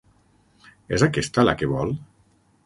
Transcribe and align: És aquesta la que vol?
És 0.97 1.05
aquesta 1.09 1.45
la 1.47 1.55
que 1.61 1.71
vol? 1.75 1.95